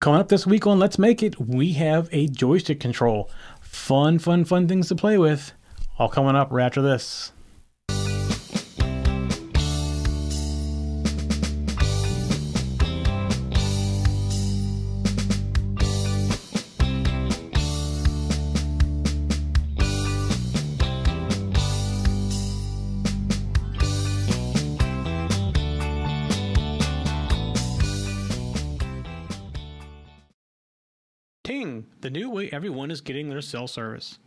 [0.00, 3.28] Coming up this week on Let's Make It, we have a joystick control.
[3.60, 5.52] Fun, fun, fun things to play with.
[5.98, 7.32] All coming up right after this.
[32.68, 34.18] Everyone is getting their cell service.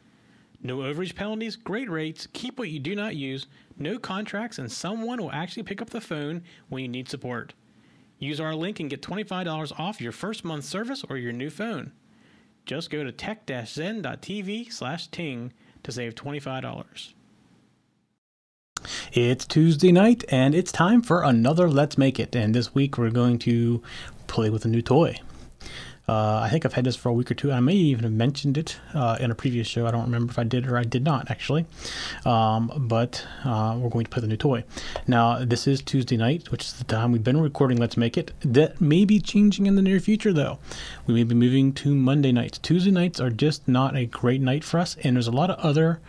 [0.64, 3.46] No overage penalties, great rates, keep what you do not use,
[3.78, 7.54] no contracts, and someone will actually pick up the phone when you need support.
[8.18, 11.92] Use our link and get $25 off your first month service or your new phone.
[12.66, 15.54] Just go to tech-zen.tv slash ting
[15.84, 17.14] to save $25.
[19.14, 22.36] It's Tuesday night and it's time for another Let's Make It.
[22.36, 23.84] And this week we're going to
[24.26, 25.20] play with a new toy.
[26.12, 27.54] Uh, I think I've had this for a week or two.
[27.54, 29.88] I may even have mentioned it uh, in a previous show.
[29.88, 31.66] I don't remember if I did or I did not, actually.
[32.26, 34.66] Um, but uh, we're going to play the new toy.
[35.08, 38.34] Now, this is Tuesday night, which is the time we've been recording Let's Make It.
[38.42, 40.60] That may be changing in the near future, though.
[41.08, 42.58] We may be moving to Monday nights.
[42.58, 45.60] Tuesday nights are just not a great night for us, and there's a lot of
[45.60, 46.02] other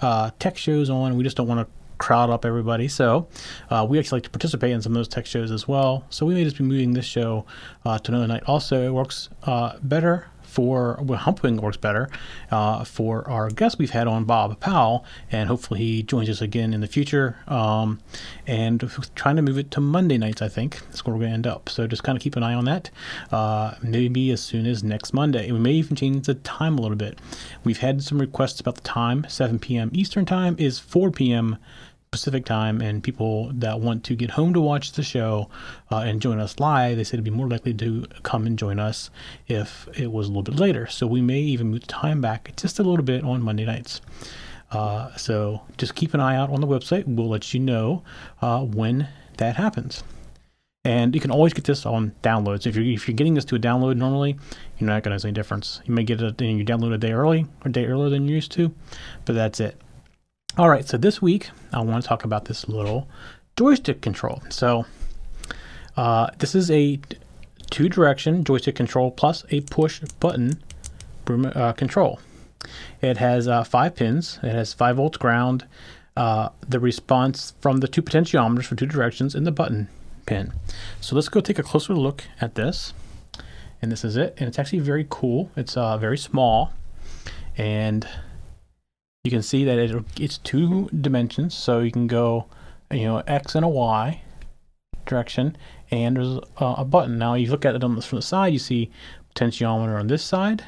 [0.00, 1.18] uh, tech shows on.
[1.18, 2.88] We just don't want to crowd up everybody.
[2.88, 3.28] So
[3.70, 6.04] uh, we actually like to participate in some of those tech shows as well.
[6.10, 7.44] So we may just be moving this show
[7.84, 8.42] uh, to another night.
[8.46, 12.10] Also, it works uh, better for well, Humpwing works better
[12.50, 16.74] uh, for our guest we've had on, Bob Powell, and hopefully he joins us again
[16.74, 17.36] in the future.
[17.46, 18.00] Um,
[18.46, 21.34] and trying to move it to Monday nights, I think that's where we're going to
[21.34, 21.68] end up.
[21.68, 22.90] So just kind of keep an eye on that.
[23.30, 25.50] Uh, maybe as soon as next Monday.
[25.52, 27.18] We may even change the time a little bit.
[27.62, 29.26] We've had some requests about the time.
[29.28, 29.90] 7 p.m.
[29.94, 31.58] Eastern time is 4 p.m.
[32.10, 35.48] Pacific time, and people that want to get home to watch the show
[35.92, 38.80] uh, and join us live, they said it'd be more likely to come and join
[38.80, 39.10] us
[39.46, 40.88] if it was a little bit later.
[40.88, 44.00] So we may even move the time back just a little bit on Monday nights.
[44.72, 47.04] Uh, so just keep an eye out on the website.
[47.06, 48.02] We'll let you know
[48.42, 49.06] uh, when
[49.36, 50.02] that happens.
[50.84, 52.66] And you can always get this on downloads.
[52.66, 54.36] If you're if you're getting this to a download normally,
[54.78, 55.80] you're not going to see any difference.
[55.84, 58.26] You may get it and you download a day early or a day earlier than
[58.26, 58.74] you used to,
[59.26, 59.80] but that's it.
[60.58, 63.08] All right, so this week I want to talk about this little
[63.56, 64.42] joystick control.
[64.50, 64.84] So
[65.96, 66.98] uh, this is a
[67.70, 70.60] two direction joystick control plus a push button
[71.28, 72.18] uh, control.
[73.00, 74.40] It has uh, five pins.
[74.42, 75.66] It has five volts ground,
[76.16, 79.88] uh, the response from the two potentiometers for two directions, and the button
[80.26, 80.52] pin.
[81.00, 82.92] So let's go take a closer look at this.
[83.80, 84.34] And this is it.
[84.36, 85.50] And it's actually very cool.
[85.56, 86.72] It's uh, very small.
[87.56, 88.06] And
[89.24, 92.46] you can see that it, it's two dimensions so you can go
[92.90, 94.22] you know x and a y
[95.04, 95.56] direction
[95.90, 97.18] and there's a, a button.
[97.18, 98.90] Now you look at it on the, from the side you see
[99.34, 100.64] potentiometer on this side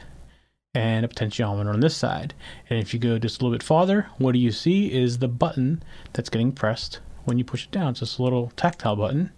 [0.75, 2.35] and a potentiometer on this side.
[2.69, 5.29] And if you go just a little bit farther what do you see is the
[5.29, 7.91] button that's getting pressed when you push it down.
[7.91, 9.33] It's just a little tactile button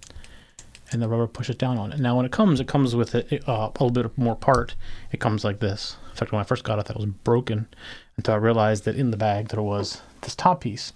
[0.90, 2.00] and the rubber pushes down on it.
[2.00, 4.74] Now when it comes it comes with a, uh, a little bit more part.
[5.12, 5.98] It comes like this.
[6.10, 7.68] In fact when I first got it that was broken
[8.16, 10.92] until I realized that in the bag there was this top piece.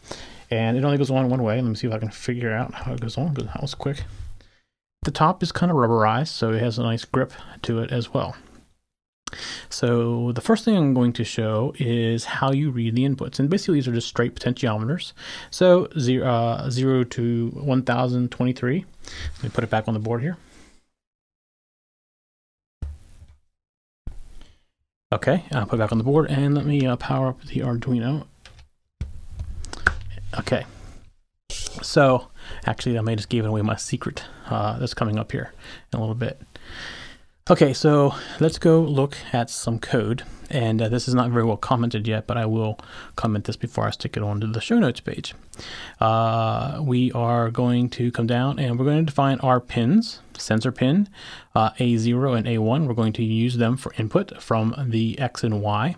[0.51, 1.61] And it only goes on one way.
[1.61, 3.75] Let me see if I can figure out how it goes on, because that was
[3.75, 4.05] quick.
[5.03, 8.13] The top is kind of rubberized, so it has a nice grip to it as
[8.15, 8.35] well.
[9.69, 13.39] So the first thing I'm going to show is how you read the inputs.
[13.39, 15.13] And basically these are just straight potentiometers.
[15.51, 18.85] So zero, uh, 0 to 1023.
[19.37, 20.39] Let me put it back on the board here.
[25.11, 27.61] Okay, I'll put it back on the board and let me uh, power up the
[27.61, 28.27] Arduino.
[30.39, 30.67] Okay,
[31.81, 32.29] so
[32.67, 35.55] actually I may just give away my secret uh, that's coming up here
[35.93, 36.43] in a little bit.
[37.49, 40.25] Okay, so let's go look at some code.
[40.51, 42.79] And uh, this is not very well commented yet, but I will
[43.17, 45.35] comment this before I stick it onto the show notes page.
[46.01, 50.73] Uh, we are going to come down and we're going to define our pins, sensor
[50.73, 51.09] pin,
[51.55, 52.87] uh, A0 and A1.
[52.87, 55.97] We're going to use them for input from the X and Y.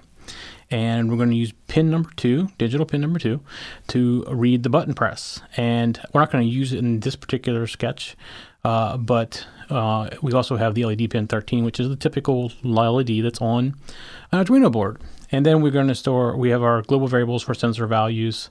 [0.72, 3.40] And we're going to use pin number two, digital pin number two,
[3.88, 5.40] to read the button press.
[5.56, 8.16] And we're not going to use it in this particular sketch,
[8.64, 13.22] uh, but uh, we also have the LED pin 13, which is the typical LED
[13.22, 13.74] that's on
[14.32, 15.00] an Arduino board.
[15.32, 18.50] And then we're going to store, we have our global variables for sensor values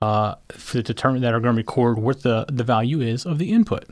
[0.00, 0.36] uh,
[0.70, 3.84] to determine that are going to record what the, the value is of the input.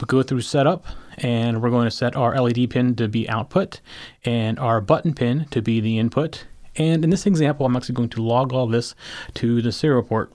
[0.00, 0.86] We go through setup
[1.18, 3.80] and we're going to set our LED pin to be output
[4.24, 6.46] and our button pin to be the input.
[6.76, 8.94] And in this example, I'm actually going to log all this
[9.34, 10.32] to the serial port.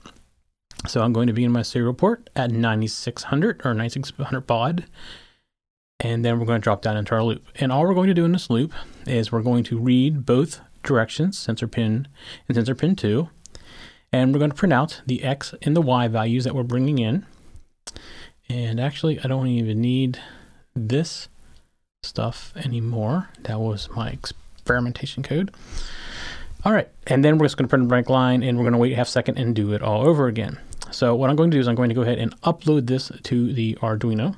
[0.86, 4.84] So I'm going to be in my serial port at 9600 or 9600 baud.
[6.00, 7.46] and then we're going to drop down into our loop.
[7.56, 8.72] And all we're going to do in this loop
[9.06, 12.06] is we're going to read both directions, sensor pin
[12.48, 13.28] and sensor pin 2,
[14.12, 16.98] and we're going to print out the X and the Y values that we're bringing
[16.98, 17.26] in.
[18.48, 20.20] And actually, I don't even need
[20.74, 21.28] this
[22.02, 23.30] stuff anymore.
[23.40, 25.52] That was my experimentation code.
[26.66, 28.72] All right, and then we're just going to print a blank line and we're going
[28.72, 30.58] to wait half a second and do it all over again.
[30.90, 33.12] So what I'm going to do is I'm going to go ahead and upload this
[33.22, 34.34] to the Arduino.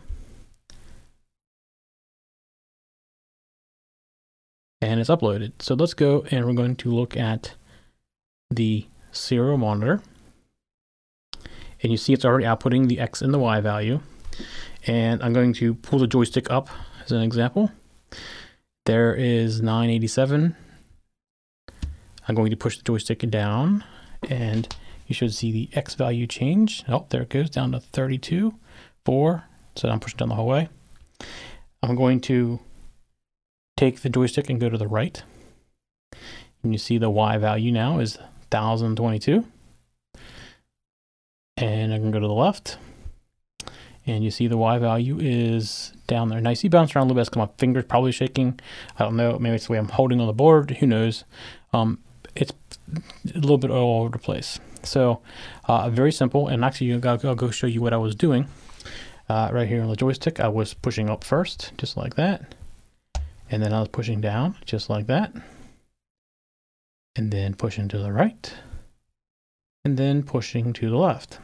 [4.83, 5.53] And it's uploaded.
[5.61, 7.55] So let's go and we're going to look at
[8.51, 10.03] the serial monitor.
[11.83, 14.01] And you see it's already outputting the X and the Y value.
[14.87, 16.69] And I'm going to pull the joystick up
[17.03, 17.73] as an example.
[18.85, 20.57] There is 987.
[22.29, 23.85] I'm going to push the joystick down
[24.29, 24.69] and
[25.07, 26.85] you should see the X value change.
[26.87, 28.55] Oh, there it goes down to 32,
[29.05, 29.45] 4.
[29.75, 30.69] So I'm pushing down the whole way.
[31.83, 32.61] I'm going to
[33.77, 35.23] take the joystick and go to the right.
[36.63, 38.19] And you see the Y value now is
[38.51, 39.47] 1022.
[41.57, 42.77] And I can go to the left.
[44.05, 46.41] And you see the Y value is down there.
[46.41, 48.61] Now you see bounce around a little bit because my finger's probably shaking.
[48.99, 49.39] I don't know.
[49.39, 50.73] Maybe it's the way I'm holding on the board.
[50.73, 51.25] Who knows?
[51.73, 52.01] Um,
[52.41, 52.53] it's
[53.35, 54.59] a little bit all over the place.
[54.83, 55.21] So
[55.65, 56.49] uh, very simple.
[56.49, 58.49] And actually, I'll, I'll, go show you what I was doing.
[59.29, 62.55] Uh, right here on the joystick, I was pushing up first, just like that.
[63.51, 65.33] And then I was pushing down, just like that.
[67.17, 68.55] And then pushing to the right.
[69.85, 71.39] And then pushing to the left.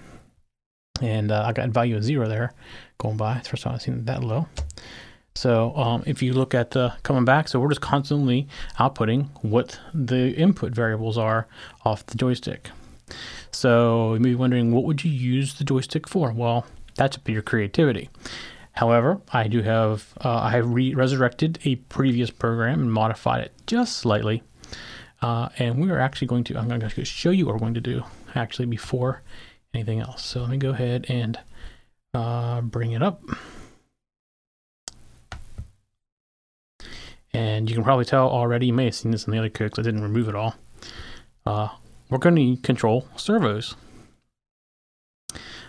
[1.02, 2.54] And uh, I got value of zero there
[2.98, 3.38] going by.
[3.38, 4.48] It's first time I've seen that low.
[5.36, 8.46] So um, if you look at the coming back, so we're just constantly
[8.78, 11.48] outputting what the input variables are
[11.84, 12.70] off the joystick.
[13.50, 16.32] So you may be wondering, what would you use the joystick for?
[16.32, 18.10] Well, that's up to your creativity.
[18.72, 23.52] However, I do have, uh, I have re resurrected a previous program and modified it
[23.66, 24.42] just slightly.
[25.20, 27.74] Uh, and we are actually going to, I'm going to show you what we're going
[27.74, 28.04] to do
[28.34, 29.22] actually before
[29.72, 30.24] anything else.
[30.24, 31.38] So let me go ahead and
[32.12, 33.22] uh, bring it up.
[37.34, 39.72] And you can probably tell already, you may have seen this in the other code
[39.72, 40.54] because I didn't remove it all.
[41.44, 41.68] Uh,
[42.08, 43.74] we're going to control servos.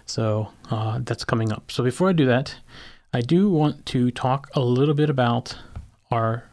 [0.06, 1.72] So uh, that's coming up.
[1.72, 2.56] So before I do that,
[3.14, 5.58] I do want to talk a little bit about
[6.12, 6.46] our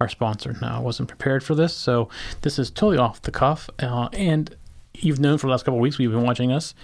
[0.00, 0.56] our sponsor.
[0.62, 2.08] Now, I wasn't prepared for this, so
[2.40, 3.68] this is totally off the cuff.
[3.78, 4.56] Uh, and
[4.94, 6.74] you've known for the last couple weeks, we've been watching us.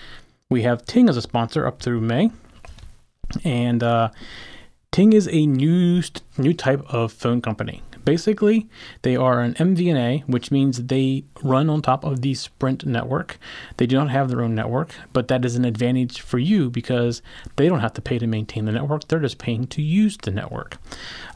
[0.50, 2.30] We have Ting as a sponsor up through May.
[3.42, 4.10] And uh,
[4.96, 6.02] Ting is a new
[6.38, 7.82] new type of phone company.
[8.06, 8.66] Basically,
[9.02, 13.38] they are an MVNO, which means they run on top of the Sprint network.
[13.76, 17.20] They do not have their own network, but that is an advantage for you because
[17.56, 19.06] they don't have to pay to maintain the network.
[19.06, 20.78] They're just paying to use the network.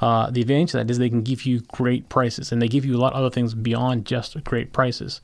[0.00, 2.86] Uh, the advantage of that is they can give you great prices, and they give
[2.86, 5.20] you a lot of other things beyond just great prices.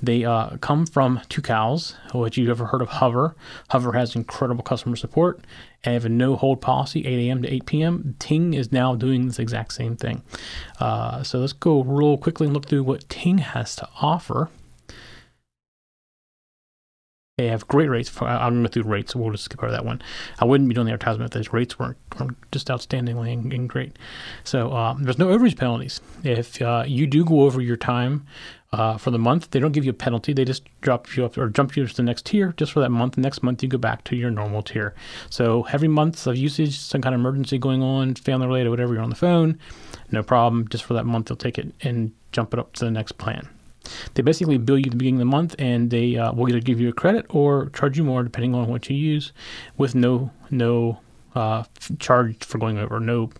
[0.00, 3.34] They uh, come from Tucows, which you've ever heard of Hover.
[3.70, 5.40] Hover has incredible customer support
[5.84, 7.42] and have a no hold policy, 8 a.m.
[7.42, 8.16] to 8 p.m.
[8.18, 10.22] Ting is now doing this exact same thing.
[10.78, 14.50] Uh, so let's go real quickly and look through what Ting has to offer.
[17.38, 18.10] They have great rates.
[18.10, 20.02] For, I'm going through rates, so we'll just skip over that one.
[20.40, 23.66] I wouldn't be doing the advertisement if those rates weren't, weren't just outstandingly and, and
[23.66, 23.96] great.
[24.44, 26.02] So um, there's no overage penalties.
[26.22, 28.26] If uh, you do go over your time
[28.72, 29.50] uh, for the month.
[29.50, 30.32] They don't give you a penalty.
[30.32, 32.90] They just drop you up or jump you to the next tier just for that
[32.90, 33.18] month.
[33.18, 34.94] next month you go back to your normal tier.
[35.28, 39.02] So every month of usage, some kind of emergency going on, family related, whatever, you're
[39.02, 39.58] on the phone,
[40.10, 40.68] no problem.
[40.68, 43.48] Just for that month, they'll take it and jump it up to the next plan.
[44.14, 46.60] They basically bill you at the beginning of the month, and they uh, will either
[46.60, 49.32] give you a credit or charge you more depending on what you use,
[49.76, 51.00] with no no
[51.34, 51.64] uh,
[51.98, 53.30] charge for going over, no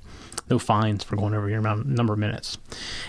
[0.48, 2.58] no fines for going over your amount, number of minutes.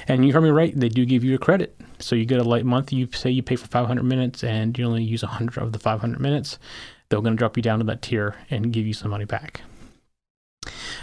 [0.07, 2.43] And you heard me right; they do give you a credit so you get a
[2.43, 2.91] light month.
[2.91, 6.19] You say you pay for 500 minutes and you only use 100 of the 500
[6.19, 6.59] minutes.
[7.09, 9.61] They're going to drop you down to that tier and give you some money back.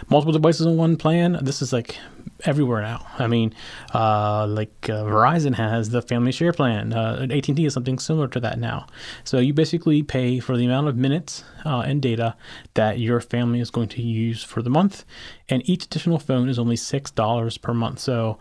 [0.08, 1.38] Multiple devices on one plan.
[1.42, 1.98] This is like
[2.44, 3.06] everywhere now.
[3.18, 3.54] I mean,
[3.94, 6.92] uh, like uh, Verizon has the family share plan.
[6.92, 8.86] Uh, AT&T is something similar to that now.
[9.24, 12.36] So you basically pay for the amount of minutes uh, and data
[12.74, 15.04] that your family is going to use for the month,
[15.48, 17.98] and each additional phone is only six dollars per month.
[17.98, 18.38] So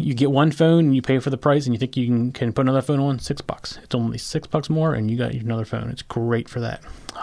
[0.00, 2.30] you get one phone and you pay for the price and you think you can,
[2.30, 5.32] can put another phone on six bucks it's only six bucks more and you got
[5.32, 6.80] another phone it's great for that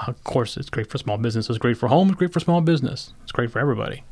[0.08, 2.60] of course it's great for small business it's great for home it's great for small
[2.60, 4.04] business it's great for everybody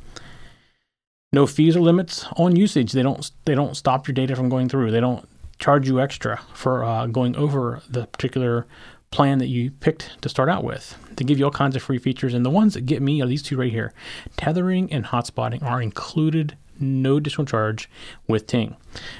[1.33, 4.69] no fees or limits on usage they don't they don't stop your data from going
[4.69, 5.27] through they don't
[5.59, 8.65] charge you extra for uh, going over the particular
[9.13, 10.97] plan that you picked to start out with.
[11.15, 13.27] They give you all kinds of free features, and the ones that get me are
[13.27, 13.93] these two right here.
[14.37, 17.87] Tethering and hotspotting are included, no additional charge
[18.27, 18.75] with Ting.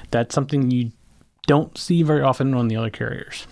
[0.10, 0.91] That's something you
[1.46, 3.46] don't see very often on the other carriers.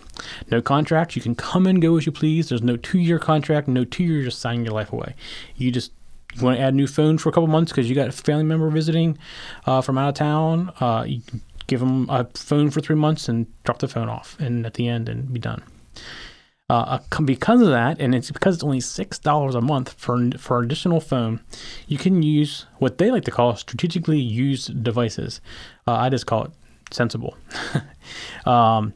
[0.49, 1.15] No contract.
[1.15, 2.49] You can come and go as you please.
[2.49, 5.15] There's no two year contract, no two years just signing your life away.
[5.55, 5.91] You just
[6.33, 8.11] you want to add a new phone for a couple months because you got a
[8.11, 9.17] family member visiting
[9.65, 10.71] uh, from out of town.
[10.79, 11.21] Uh, you
[11.67, 14.87] give them a phone for three months and drop the phone off, and at the
[14.87, 15.63] end, and be done.
[16.69, 20.59] Uh, because of that, and it's because it's only six dollars a month for for
[20.59, 21.41] additional phone,
[21.87, 25.41] you can use what they like to call strategically used devices.
[25.85, 26.51] Uh, I just call it
[26.89, 27.35] sensible.
[28.45, 28.93] um,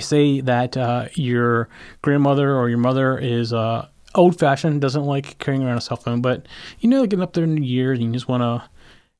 [0.00, 1.68] say that uh, your
[2.02, 3.86] grandmother or your mother is uh,
[4.18, 6.46] old fashioned, doesn't like carrying around a cell phone, but
[6.80, 8.68] you know, getting up there in the years, and you just want to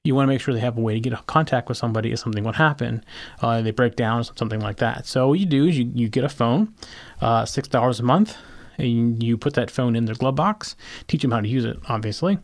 [0.05, 2.13] you want to make sure they have a way to get in contact with somebody
[2.13, 3.05] if something would happen.
[3.43, 5.07] Uh, they break down, or something like that.
[5.07, 6.75] So what you do is you, you get a phone,
[7.21, 8.37] uh, six dollars a month.
[8.81, 10.77] And you put that phone in their glove box,
[11.09, 12.39] teach them how to use it, obviously,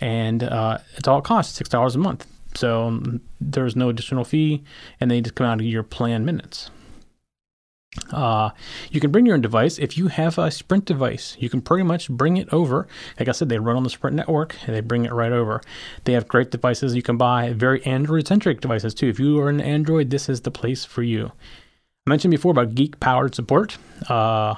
[0.00, 2.26] and uh, it's all it costs six dollars a month.
[2.54, 4.64] So um, there's no additional fee,
[4.98, 6.70] and they just come out of your plan minutes.
[8.10, 8.50] Uh,
[8.90, 9.78] you can bring your own device.
[9.78, 12.86] If you have a Sprint device, you can pretty much bring it over.
[13.18, 15.60] Like I said, they run on the Sprint network and they bring it right over.
[16.04, 19.08] They have great devices you can buy, very Android centric devices too.
[19.08, 21.32] If you are an Android, this is the place for you.
[22.06, 23.78] I mentioned before about geek powered support.
[24.08, 24.56] Uh,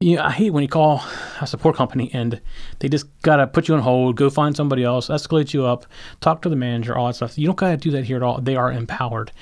[0.00, 1.02] you know, I hate when you call
[1.40, 2.40] a support company and
[2.78, 5.86] they just gotta put you on hold, go find somebody else, escalate you up,
[6.20, 7.36] talk to the manager, all that stuff.
[7.36, 8.40] You don't gotta do that here at all.
[8.40, 9.32] They are empowered.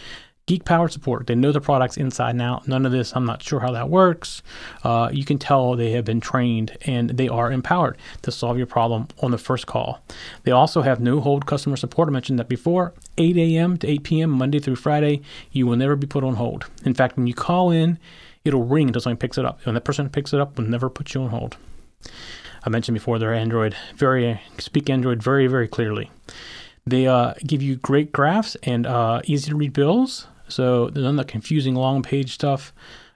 [0.46, 1.26] Geek Power support.
[1.26, 2.68] They know the products inside and out.
[2.68, 4.44] None of this, I'm not sure how that works.
[4.84, 8.68] Uh, you can tell they have been trained and they are empowered to solve your
[8.68, 10.00] problem on the first call.
[10.44, 12.08] They also have no hold customer support.
[12.08, 12.94] I mentioned that before.
[13.18, 13.76] 8 a.m.
[13.78, 14.30] to 8 p.m.
[14.30, 15.20] Monday through Friday.
[15.50, 16.66] You will never be put on hold.
[16.84, 17.98] In fact, when you call in,
[18.44, 19.66] it'll ring until someone picks it up.
[19.66, 21.56] When that person picks it up, will never put you on hold.
[22.62, 26.08] I mentioned before they're Android, very speak Android very very clearly.
[26.86, 30.28] They uh, give you great graphs and uh, easy to read bills.
[30.48, 32.72] So none of the confusing long page stuff.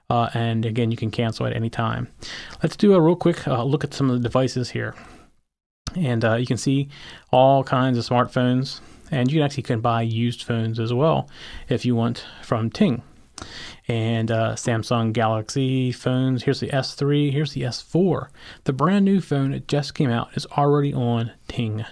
[0.09, 2.09] Uh, and again, you can cancel at any time.
[2.61, 4.93] Let's do a real quick uh, look at some of the devices here.
[5.95, 6.89] And uh, you can see
[7.31, 8.81] all kinds of smartphones.
[9.09, 11.29] And you can actually can buy used phones as well
[11.69, 13.03] if you want from Ting.
[13.87, 16.43] And uh, Samsung Galaxy phones.
[16.43, 17.31] Here's the S3.
[17.31, 18.27] Here's the S4.
[18.65, 21.85] The brand new phone that just came out is already on Ting.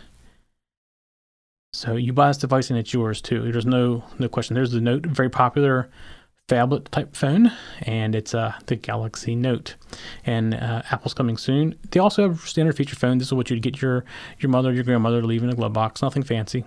[1.73, 3.51] So you buy this device and it's yours too.
[3.51, 4.55] There's no no question.
[4.55, 5.89] There's the Note, very popular
[6.47, 7.51] phablet type phone,
[7.83, 9.75] and it's uh, the Galaxy Note.
[10.25, 11.75] And uh, Apple's coming soon.
[11.91, 13.19] They also have standard feature phone.
[13.19, 14.03] This is what you'd get your
[14.39, 16.01] your mother, your grandmother to leave in a glove box.
[16.01, 16.65] Nothing fancy.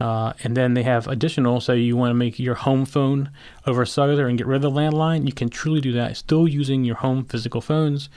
[0.00, 3.30] Uh, and then they have additional, so you want to make your home phone
[3.66, 6.82] over cellular and get rid of the landline, you can truly do that, still using
[6.82, 8.08] your home physical phones.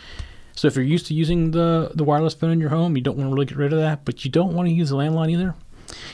[0.55, 3.17] So if you're used to using the, the wireless phone in your home, you don't
[3.17, 5.31] want to really get rid of that, but you don't want to use the landline
[5.31, 5.55] either.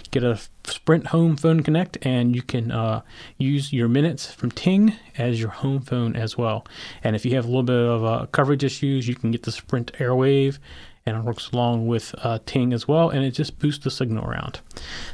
[0.10, 3.01] Get a Sprint Home Phone Connect, and you can uh,
[3.38, 6.65] use your minutes from Ting as your home phone as well.
[7.03, 9.51] And if you have a little bit of uh, coverage issues, you can get the
[9.51, 10.57] Sprint Airave,
[11.05, 14.25] and it works along with uh, Ting as well, and it just boosts the signal
[14.25, 14.60] around.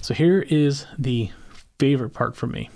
[0.01, 1.29] So here is the
[1.77, 2.69] favorite part for me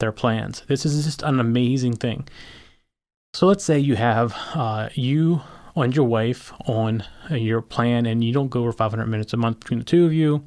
[0.00, 0.62] their plans.
[0.66, 2.26] This is just an amazing thing.
[3.32, 5.42] So let's say you have uh, you
[5.76, 9.60] and your wife on your plan, and you don't go over 500 minutes a month
[9.60, 10.44] between the two of you,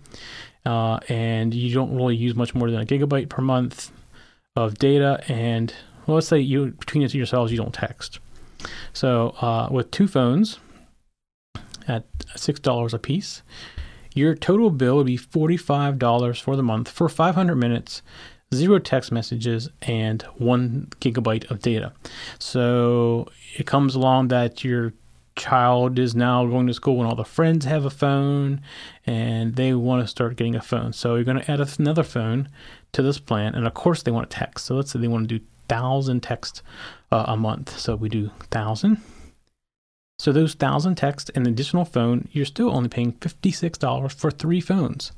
[0.66, 3.92] uh, and you don't really use much more than a gigabyte per month
[4.56, 5.24] of data.
[5.30, 5.74] And
[6.06, 8.20] well, let's say you between yourselves you don't text.
[8.92, 10.60] So uh, with two phones
[11.88, 13.44] at six dollars a piece,
[14.14, 18.02] your total bill would be forty-five dollars for the month for 500 minutes
[18.54, 21.94] zero text messages, and one gigabyte of data.
[22.40, 24.94] So it comes along that your
[25.36, 28.62] child is now going to school and all the friends have a phone
[29.06, 30.94] and they want to start getting a phone.
[30.94, 32.50] So you're going to add another phone
[32.92, 33.56] to this plan.
[33.56, 34.66] And of course, they want to text.
[34.66, 36.62] So let's say they want to do 1,000 texts
[37.12, 37.78] uh, a month.
[37.78, 39.02] So we do 1,000.
[40.20, 45.12] So those 1,000 texts and additional phone, you're still only paying $56 for three phones.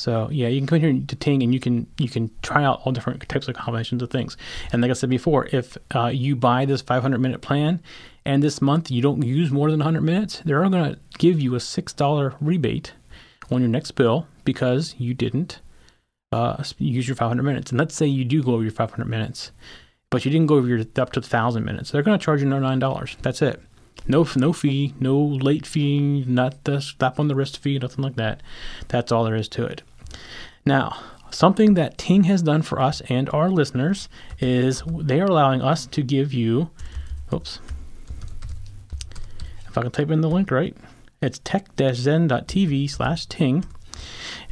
[0.00, 2.80] So yeah, you can come here to Ting and you can you can try out
[2.84, 4.36] all different types of combinations of things.
[4.72, 7.82] And like I said before, if uh, you buy this 500 minute plan
[8.24, 11.54] and this month you don't use more than 100 minutes, they're going to give you
[11.54, 12.94] a six dollar rebate
[13.50, 15.60] on your next bill because you didn't
[16.32, 17.70] uh, use your 500 minutes.
[17.70, 19.52] And let's say you do go over your 500 minutes,
[20.08, 21.90] but you didn't go over your up to 1,000 minutes.
[21.90, 23.18] They're going to charge you another nine dollars.
[23.20, 23.60] That's it.
[24.06, 28.16] No, no fee, no late fee, not the slap on the wrist fee, nothing like
[28.16, 28.42] that.
[28.88, 29.82] That's all there is to it.
[30.64, 30.98] Now,
[31.30, 34.08] something that Ting has done for us and our listeners
[34.40, 36.70] is they are allowing us to give you
[37.32, 37.60] Oops.
[39.68, 40.76] If I can type in the link right,
[41.22, 43.64] it's tech-zen.tv slash ting.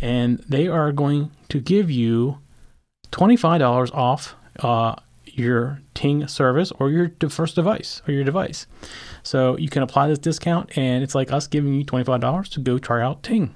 [0.01, 2.39] And they are going to give you
[3.11, 8.67] $25 off uh, your Ting service or your first device or your device.
[9.29, 12.79] So you can apply this discount, and it's like us giving you $25 to go
[12.79, 13.55] try out Ting.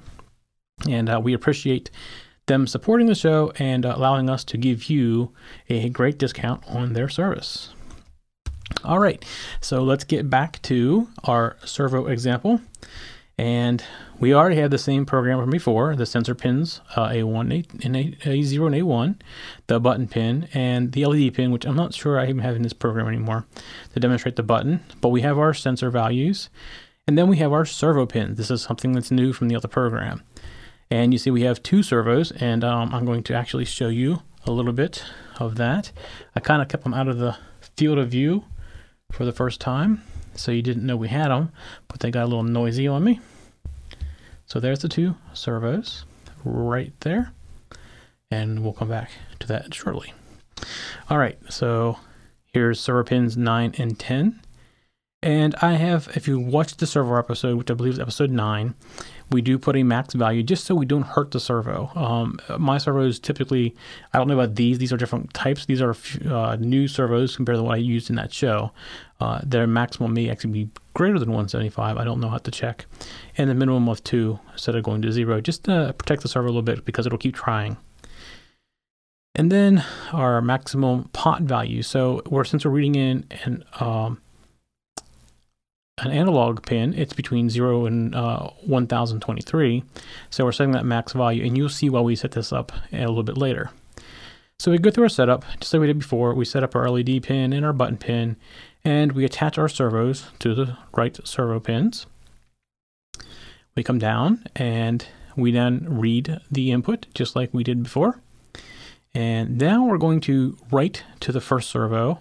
[0.86, 1.90] And uh, we appreciate
[2.44, 5.32] them supporting the show and uh, allowing us to give you
[5.70, 7.72] a great discount on their service.
[8.84, 9.24] All right,
[9.62, 12.60] so let's get back to our servo example.
[13.42, 13.82] And
[14.20, 18.12] we already have the same program from before, the sensor pins, uh, A1 and A,
[18.22, 19.20] A0 and A1,
[19.66, 22.62] the button pin, and the LED pin, which I'm not sure I even have in
[22.62, 23.44] this program anymore
[23.94, 24.84] to demonstrate the button.
[25.00, 26.50] But we have our sensor values,
[27.08, 28.38] and then we have our servo pins.
[28.38, 30.22] This is something that's new from the other program.
[30.88, 34.22] And you see we have two servos, and um, I'm going to actually show you
[34.46, 35.04] a little bit
[35.40, 35.90] of that.
[36.36, 37.36] I kind of kept them out of the
[37.76, 38.44] field of view
[39.10, 40.04] for the first time
[40.36, 41.50] so you didn't know we had them,
[41.88, 43.18] but they got a little noisy on me.
[44.52, 46.04] So there's the two servos
[46.44, 47.32] right there,
[48.30, 50.12] and we'll come back to that shortly.
[51.08, 51.96] All right, so
[52.52, 54.41] here's servo pins 9 and 10.
[55.22, 58.74] And I have, if you watched the servo episode, which I believe is episode 9,
[59.30, 61.90] we do put a max value just so we don't hurt the servo.
[61.94, 63.74] Um, my servos typically,
[64.12, 65.64] I don't know about these, these are different types.
[65.66, 65.94] These are
[66.28, 68.72] uh, new servos compared to what I used in that show.
[69.20, 71.96] Uh, their maximum may actually be greater than 175.
[71.96, 72.86] I don't know how to check.
[73.38, 76.46] And the minimum of two instead of going to zero, just to protect the servo
[76.46, 77.76] a little bit because it'll keep trying.
[79.36, 81.82] And then our maximum pot value.
[81.82, 84.20] So we're since we're reading in and um,
[85.98, 89.84] an analog pin, it's between 0 and uh, 1023.
[90.30, 93.00] So we're setting that max value, and you'll see why we set this up a
[93.00, 93.70] little bit later.
[94.58, 96.34] So we go through our setup, just like we did before.
[96.34, 98.36] We set up our LED pin and our button pin,
[98.84, 102.06] and we attach our servos to the right servo pins.
[103.74, 105.06] We come down, and
[105.36, 108.20] we then read the input, just like we did before.
[109.14, 112.20] And now we're going to write to the first servo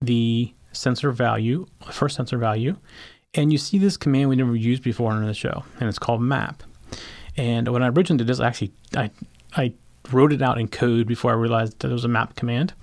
[0.00, 2.76] the sensor value, first sensor value,
[3.34, 6.20] and you see this command we never used before in the show, and it's called
[6.20, 6.62] map.
[7.36, 9.10] And when I originally did this, actually, I,
[9.56, 9.72] I
[10.10, 12.74] wrote it out in code before I realized that it was a map command.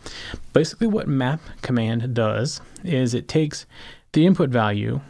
[0.54, 3.65] Basically, what map command does is it takes
[4.13, 5.02] the input value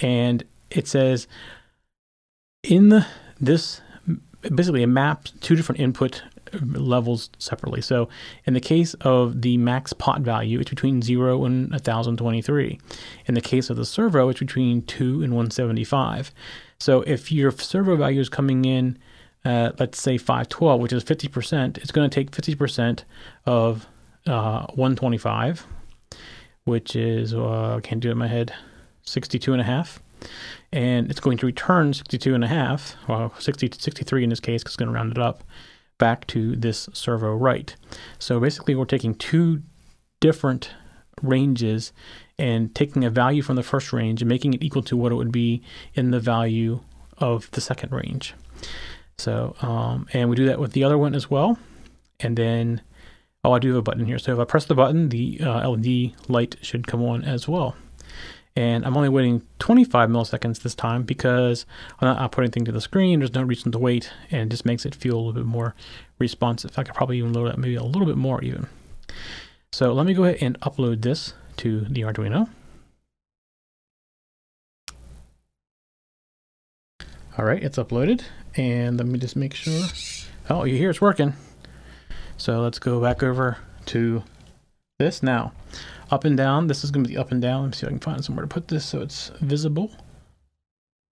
[0.00, 1.26] and it says
[2.62, 3.06] in the
[3.40, 3.80] this
[4.54, 6.22] basically it maps two different input
[6.62, 7.80] levels separately.
[7.80, 8.08] So
[8.44, 12.78] in the case of the max pot value, it's between 0 and 1023.
[13.26, 16.32] In the case of the servo, it's between 2 and 175.
[16.78, 18.98] So if your servo value is coming in,
[19.44, 23.04] uh, let's say 512, which is 50%, it's going to take 50%
[23.46, 23.86] of
[24.26, 25.66] uh, 125,
[26.64, 28.52] which is, uh, I can't do it in my head,
[29.02, 30.02] 62 and a half.
[30.72, 34.40] And it's going to return 62 and a half, well, 60 to 63 in this
[34.40, 35.44] case, because it's going to round it up
[35.98, 37.74] back to this servo right.
[38.18, 39.62] So basically we're taking two
[40.20, 40.70] different
[41.22, 41.92] ranges
[42.38, 45.16] and taking a value from the first range and making it equal to what it
[45.16, 45.62] would be
[45.94, 46.80] in the value
[47.18, 48.34] of the second range.
[49.18, 51.58] So, um, and we do that with the other one as well.
[52.20, 52.80] And then,
[53.42, 54.18] oh, I do have a button here.
[54.18, 57.76] So if I press the button, the uh, LED light should come on as well
[58.58, 61.64] and I'm only waiting 25 milliseconds this time because
[62.00, 63.20] I'm not outputting anything to the screen.
[63.20, 65.76] There's no reason to wait, and it just makes it feel a little bit more
[66.18, 66.76] responsive.
[66.76, 68.66] I could probably even load it maybe a little bit more even.
[69.70, 72.48] So let me go ahead and upload this to the Arduino.
[77.38, 78.24] All right, it's uploaded,
[78.56, 79.86] and let me just make sure.
[80.50, 81.34] Oh, you hear it's working.
[82.36, 84.24] So let's go back over to
[84.98, 85.52] this now
[86.10, 86.66] up and down.
[86.66, 87.62] This is going to be up and down.
[87.62, 89.90] Let me see if I can find somewhere to put this so it's visible.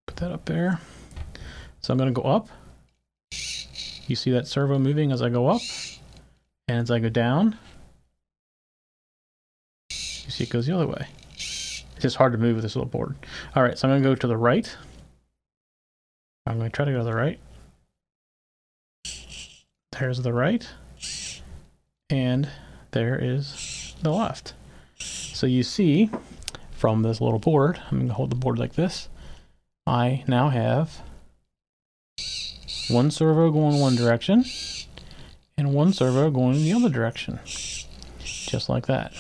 [0.07, 0.81] Put that up there.
[1.81, 2.49] So I'm going to go up.
[4.07, 5.62] You see that servo moving as I go up.
[6.68, 7.57] And as I go down,
[9.90, 11.07] you see it goes the other way.
[11.35, 13.14] It's just hard to move with this little board.
[13.55, 14.77] All right, so I'm going to go to the right.
[16.46, 17.38] I'm going to try to go to the right.
[19.92, 20.68] There's the right.
[22.11, 22.49] And
[22.92, 23.65] there is
[24.02, 24.54] the left.
[24.98, 26.11] So you see
[26.72, 29.09] from this little board, I'm going to hold the board like this,
[29.87, 31.02] I now have
[32.88, 34.44] one servo going one direction
[35.56, 37.40] and one servo going in the other direction.
[38.20, 39.12] Just like that.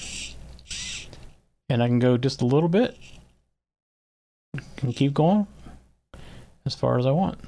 [1.68, 2.96] And I can go just a little bit
[4.82, 5.46] and keep going
[6.64, 7.38] as far as I want.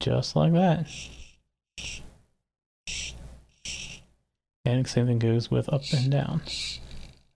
[0.00, 0.86] Just like that.
[4.64, 6.42] And same thing goes with up and down.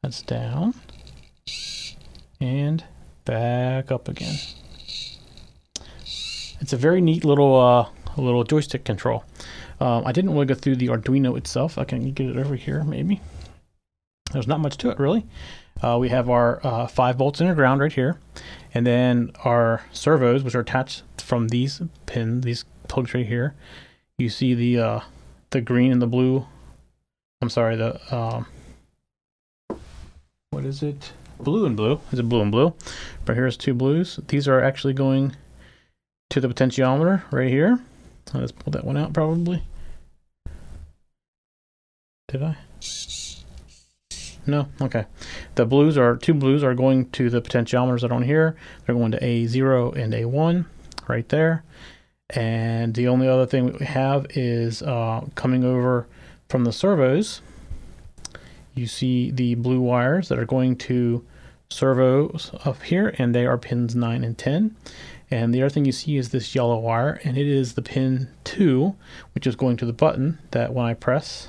[0.02, 0.74] That's down.
[2.40, 2.84] And
[3.24, 4.36] back up again.
[6.60, 9.24] It's a very neat little uh, little joystick control.
[9.80, 11.78] Um, I didn't really go through the Arduino itself.
[11.78, 13.20] I can get it over here, maybe.
[14.32, 15.24] There's not much to it, really.
[15.82, 18.18] Uh, we have our uh, 5 volts ground right here.
[18.74, 23.54] And then our servos, which are attached from these pins, these plugs right here.
[24.18, 25.00] You see the uh,
[25.50, 26.46] the green and the blue.
[27.40, 28.46] I'm sorry, the um,
[30.50, 31.12] what is it?
[31.38, 32.00] Blue and blue.
[32.10, 32.74] Is it blue and blue?
[33.24, 34.18] But here's two blues.
[34.26, 35.36] These are actually going
[36.30, 37.78] to the potentiometer right here.
[38.34, 39.62] Let's pull that one out probably.
[42.26, 42.56] Did I?
[44.46, 44.68] No?
[44.80, 45.04] Okay.
[45.54, 48.56] The blues are, two blues are going to the potentiometers that are on here.
[48.84, 50.64] They're going to A0 and A1
[51.06, 51.62] right there.
[52.30, 56.06] And the only other thing we have is uh, coming over
[56.48, 57.40] from the servos.
[58.74, 61.24] You see the blue wires that are going to
[61.68, 64.76] servos up here, and they are pins 9 and 10.
[65.30, 68.28] And the other thing you see is this yellow wire, and it is the pin
[68.44, 68.94] 2,
[69.34, 71.48] which is going to the button that when I press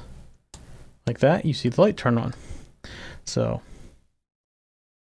[1.07, 2.33] like that, you see the light turn on.
[3.23, 3.61] So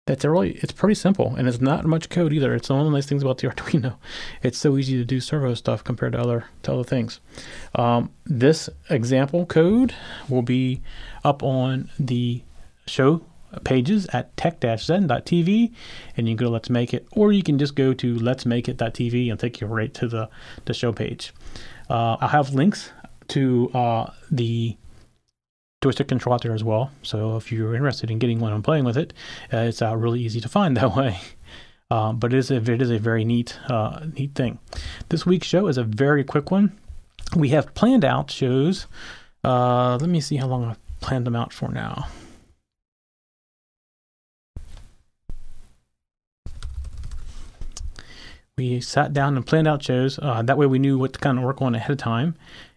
[0.07, 2.55] that's really, it's pretty simple, and it's not much code either.
[2.55, 3.97] It's one of the nice things about the Arduino.
[4.43, 7.21] It's so easy to do servo stuff compared to other to other things.
[7.75, 9.95] Um, this example code
[10.29, 10.83] will be
[11.25, 12.43] up on the
[12.87, 13.23] show
[13.63, 15.73] pages at tech-zen.tv
[16.17, 18.45] and you can go to Let's Make It, or you can just go to Let's
[18.45, 20.29] Make It.tv and take you right to the,
[20.67, 21.33] the show page.
[21.89, 22.91] Uh, I'll have links
[23.29, 24.77] to uh, the
[25.85, 26.91] joystick control out there as well.
[27.03, 29.13] So if you're interested in getting one and playing with it,
[29.53, 31.21] uh, it's uh, really easy to find that way.
[31.91, 34.59] Um, but it is a it is a very neat uh, neat thing.
[35.11, 36.73] This week's show is a very quick one.
[37.37, 38.87] We have planned out shows.
[39.45, 42.09] Uh, let me see how long I've planned them out for now.
[48.57, 50.19] we sat down and planned out shows.
[50.23, 52.37] Uh, that way we knew what to kind of work on ahead of time.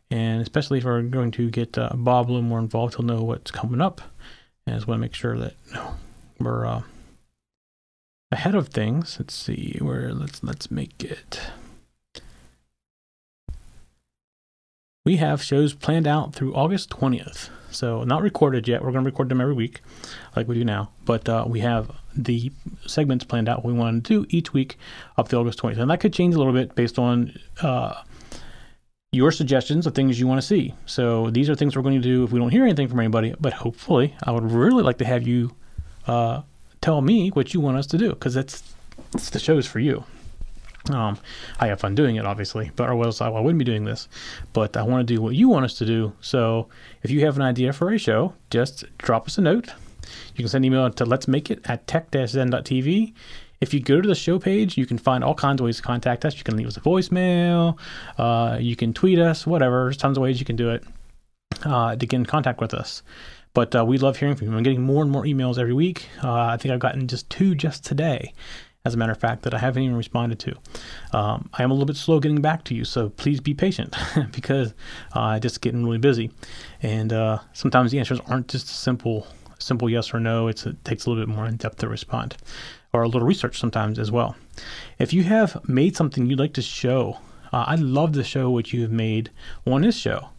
[0.10, 3.24] And especially if we're going to get uh, Bob a little more involved, he'll know
[3.24, 4.02] what's coming up.
[4.66, 5.56] And I just want to make sure that
[6.40, 6.82] we're uh,
[8.32, 9.18] ahead of things.
[9.20, 11.42] Let's see where let's let's make it.
[15.06, 17.50] We have shows planned out through August 20th.
[17.72, 18.82] So not recorded yet.
[18.82, 19.82] We're going to record them every week,
[20.36, 20.92] like we do now.
[21.06, 22.52] But uh, we have the
[22.86, 24.78] segments planned out we want to do each week
[25.18, 25.78] up to August 20th.
[25.78, 28.02] And that could change a little bit based on uh,
[29.12, 30.74] your suggestions of things you want to see.
[30.86, 33.34] So these are things we're going to do if we don't hear anything from anybody.
[33.40, 35.56] But hopefully, I would really like to have you
[36.08, 36.42] uh,
[36.82, 38.64] tell me what you want us to do because that's,
[39.12, 40.04] that's the show's for you.
[40.90, 41.18] Um,
[41.60, 44.08] I have fun doing it, obviously, but or else I, wouldn't be doing this.
[44.54, 46.14] But I want to do what you want us to do.
[46.22, 46.68] So
[47.04, 49.70] if you have an idea for a show, just drop us a note.
[50.36, 53.14] You can send an email to let's make it at tech-zen.tv.
[53.60, 55.84] If you go to the show page, you can find all kinds of ways to
[55.84, 56.38] contact us.
[56.38, 57.78] You can leave us a voicemail,
[58.18, 59.86] uh, you can tweet us, whatever.
[59.86, 60.84] There's tons of ways you can do it
[61.64, 63.04] uh, to get in contact with us.
[63.54, 64.56] But uh, we love hearing from you.
[64.56, 66.08] I'm getting more and more emails every week.
[66.24, 68.34] Uh, I think I've gotten just two just today
[68.88, 70.56] as a matter of fact, that I haven't even responded to.
[71.14, 73.96] Um, I am a little bit slow getting back to you, so please be patient
[74.32, 74.74] because
[75.16, 76.32] uh, I just getting really busy,
[76.82, 79.28] and uh, sometimes the answers aren't just simple,
[79.60, 80.48] simple yes or no.
[80.48, 82.38] It's, it takes a little bit more in depth to respond,
[82.94, 84.36] or a little research sometimes as well.
[85.00, 87.20] If you have made something you'd like to show,
[87.52, 89.32] uh, I'd love to show what you have made
[89.66, 90.30] on this show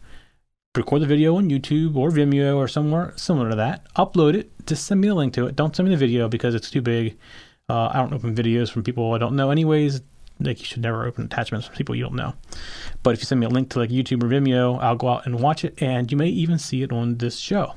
[0.77, 4.85] record the video on YouTube or Vimeo or somewhere similar to that, upload it, just
[4.85, 5.55] send me a link to it.
[5.55, 7.17] Don't send me the video because it's too big
[7.69, 10.01] uh, I don't open videos from people I don't know, anyways.
[10.39, 12.33] Like you should never open attachments from people you don't know.
[13.03, 15.25] But if you send me a link to like YouTube or Vimeo, I'll go out
[15.25, 17.73] and watch it, and you may even see it on this show.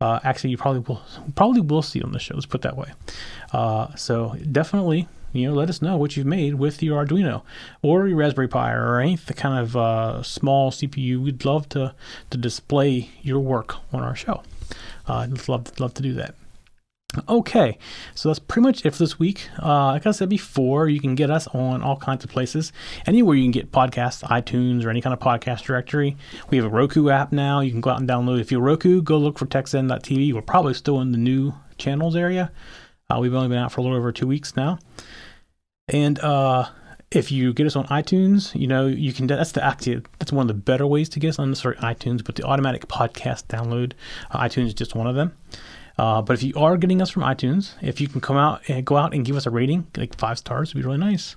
[0.00, 1.02] Uh, actually, you probably will
[1.34, 2.32] probably will see on the show.
[2.34, 2.92] Let's put that way.
[3.52, 7.42] Uh, so definitely, you know, let us know what you've made with your Arduino
[7.82, 11.20] or your Raspberry Pi or any kind of uh, small CPU.
[11.20, 11.96] We'd love to
[12.30, 14.44] to display your work on our show.
[15.08, 16.36] Uh, I'd love love to do that.
[17.26, 17.78] Okay,
[18.14, 19.48] so that's pretty much it for this week.
[19.62, 22.70] Uh, like I said before, you can get us on all kinds of places.
[23.06, 26.18] Anywhere you can get podcasts, iTunes, or any kind of podcast directory.
[26.50, 27.60] We have a Roku app now.
[27.60, 28.40] You can go out and download.
[28.40, 30.34] If you're Roku, go look for TechZen.tv.
[30.34, 32.52] We're probably still in the new channels area.
[33.08, 34.78] Uh, we've only been out for a little over two weeks now.
[35.88, 36.68] And uh,
[37.10, 39.26] if you get us on iTunes, you know you can.
[39.26, 40.04] That's the active.
[40.18, 41.48] That's one of the better ways to get us on.
[41.48, 43.92] The sorry, iTunes, but the automatic podcast download.
[44.30, 45.34] Uh, iTunes is just one of them.
[45.98, 48.84] Uh, but if you are getting us from iTunes, if you can come out and
[48.84, 51.36] go out and give us a rating, like five stars, would be really nice.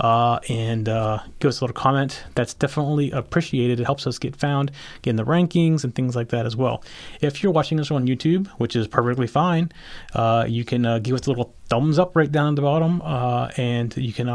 [0.00, 2.22] Uh, and uh, give us a little comment.
[2.34, 3.80] That's definitely appreciated.
[3.80, 4.70] It helps us get found,
[5.00, 6.84] get in the rankings, and things like that as well.
[7.20, 9.72] If you're watching us on YouTube, which is perfectly fine,
[10.14, 13.00] uh, you can uh, give us a little thumbs up right down at the bottom,
[13.02, 14.28] uh, and you can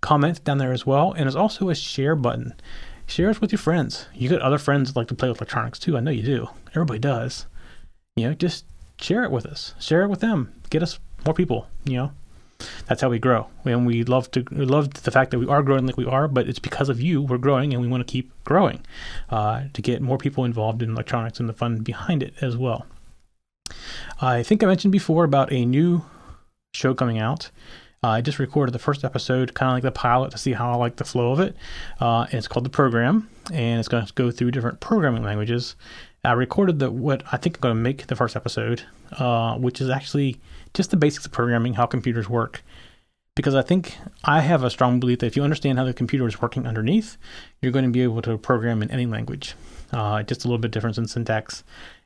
[0.00, 1.12] comment down there as well.
[1.12, 2.54] And there's also a share button.
[3.06, 4.08] Share us with your friends.
[4.14, 5.96] You got other friends that like to play with electronics too.
[5.96, 6.48] I know you do.
[6.70, 7.46] Everybody does.
[8.16, 8.64] You know, just
[9.00, 9.74] share it with us.
[9.78, 10.52] Share it with them.
[10.70, 11.68] Get us more people.
[11.84, 12.12] You know,
[12.86, 13.48] that's how we grow.
[13.64, 16.28] And we love to we love the fact that we are growing like we are,
[16.28, 18.84] but it's because of you we're growing, and we want to keep growing
[19.30, 22.86] uh, to get more people involved in electronics and the fun behind it as well.
[24.20, 26.04] I think I mentioned before about a new
[26.72, 27.50] show coming out.
[28.04, 30.70] Uh, I just recorded the first episode, kind of like the pilot, to see how
[30.70, 31.56] I like the flow of it.
[31.98, 35.74] Uh, it's called the program, and it's going to go through different programming languages.
[36.24, 39.80] I recorded the what I think I'm going to make the first episode, uh, which
[39.80, 40.40] is actually
[40.74, 42.62] just the basics of programming, how computers work.
[43.36, 46.26] Because I think I have a strong belief that if you understand how the computer
[46.26, 47.18] is working underneath,
[47.60, 49.54] you're going to be able to program in any language.
[49.92, 51.62] Uh, just a little bit difference in syntax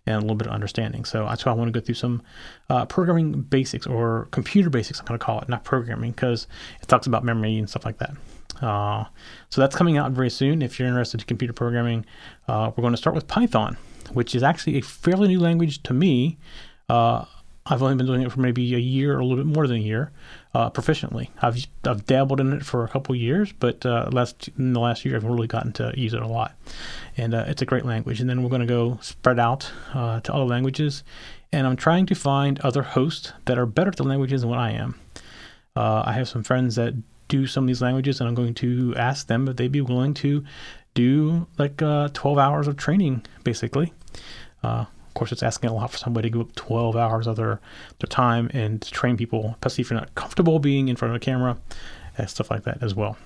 [0.07, 1.05] and a little bit of understanding.
[1.05, 2.23] So that's why I want to go through some
[2.69, 6.47] uh, programming basics or computer basics, I'm going to call it, not programming, because
[6.83, 8.15] it talks about memory and stuff like that.
[8.61, 9.05] Uh,
[9.49, 10.63] so that's coming out very soon.
[10.63, 12.05] If you're interested in computer programming,
[12.49, 13.77] uh, we're going to start with Python,
[14.13, 16.39] which is actually a fairly new language to me.
[16.89, 17.25] Uh,
[17.67, 19.77] I've only been doing it for maybe a year or a little bit more than
[19.77, 20.11] a year
[20.55, 21.29] uh, proficiently.
[21.41, 25.05] I've I've dabbled in it for a couple years, but uh, last in the last
[25.05, 26.55] year I've really gotten to use it a lot,
[27.17, 28.21] and uh, it's a great language.
[28.21, 31.05] And then we're going to go spread out uh, to other languages,
[31.53, 34.59] and I'm trying to find other hosts that are better at the languages than what
[34.59, 34.99] I am.
[35.77, 36.95] Uh, I have some friends that
[37.29, 40.15] do some of these languages, and I'm going to ask them if they'd be willing
[40.15, 40.45] to
[40.95, 43.93] do like uh, 12 hours of training, basically.
[44.63, 47.37] Uh, of course, it's asking a lot for somebody to give up 12 hours of
[47.37, 47.61] their,
[47.99, 51.17] their time and to train people, especially if you're not comfortable being in front of
[51.17, 51.59] a camera
[52.17, 53.17] and stuff like that as well.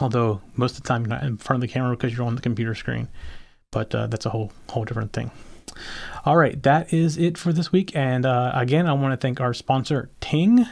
[0.00, 2.36] Although most of the time you're not in front of the camera because you're on
[2.36, 3.08] the computer screen,
[3.72, 5.30] but uh, that's a whole whole different thing.
[6.24, 7.94] All right, that is it for this week.
[7.96, 10.66] And uh, again, I want to thank our sponsor, Ting.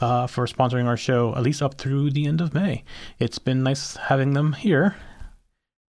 [0.00, 2.82] Uh, for sponsoring our show at least up through the end of May.
[3.20, 4.96] It's been nice having them here.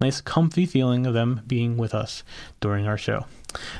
[0.03, 2.25] Nice, comfy feeling of them being with us
[2.59, 3.25] during our show.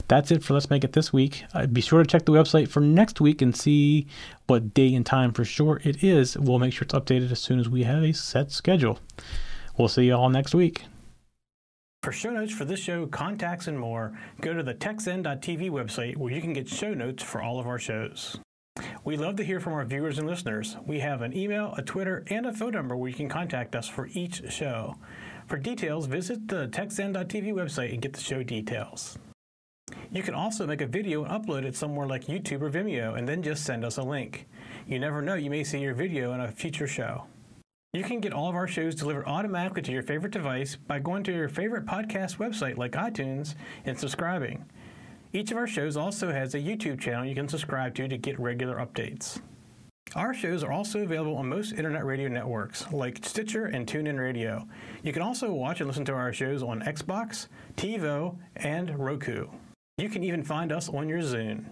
[0.07, 1.43] That's it for Let's Make It this week.
[1.53, 4.07] Uh, be sure to check the website for next week and see
[4.47, 6.38] what day and time for sure it is.
[6.38, 8.99] We'll make sure it's updated as soon as we have a set schedule.
[9.77, 10.86] We'll see you all next week.
[12.03, 16.31] For show notes for this show, contacts, and more, go to the techzen.tv website where
[16.31, 18.38] you can get show notes for all of our shows.
[19.03, 20.77] We love to hear from our viewers and listeners.
[20.86, 23.89] We have an email, a Twitter, and a phone number where you can contact us
[23.89, 24.95] for each show.
[25.53, 29.19] For details, visit the techzen.tv website and get the show details.
[30.11, 33.29] You can also make a video and upload it somewhere like YouTube or Vimeo and
[33.29, 34.47] then just send us a link.
[34.87, 37.25] You never know, you may see your video in a future show.
[37.93, 41.21] You can get all of our shows delivered automatically to your favorite device by going
[41.25, 43.53] to your favorite podcast website like iTunes
[43.85, 44.65] and subscribing.
[45.33, 48.39] Each of our shows also has a YouTube channel you can subscribe to to get
[48.39, 49.39] regular updates.
[50.15, 54.67] Our shows are also available on most internet radio networks like Stitcher and TuneIn Radio.
[55.01, 59.47] You can also watch and listen to our shows on Xbox, TiVo, and Roku.
[59.97, 61.65] You can even find us on your Zune.